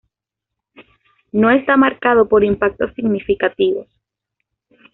[1.31, 3.87] No está marcado por impactos significativos.